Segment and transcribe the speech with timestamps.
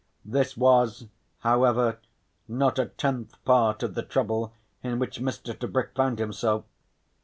[0.25, 1.05] This was,
[1.41, 1.99] however,
[2.47, 5.53] not a tenth part of the trouble in which Mr.
[5.55, 6.65] Tebrick found himself.